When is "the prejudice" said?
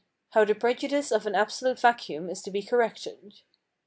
0.45-1.11